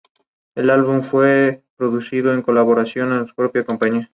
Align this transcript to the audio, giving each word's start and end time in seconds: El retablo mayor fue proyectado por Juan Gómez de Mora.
El 0.55 0.63
retablo 0.65 0.87
mayor 0.87 1.03
fue 1.03 1.63
proyectado 1.77 2.43
por 2.43 2.55
Juan 2.55 2.65
Gómez 2.65 2.93
de 2.95 3.91
Mora. 3.91 4.09